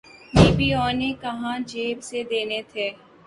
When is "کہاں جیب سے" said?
1.21-2.19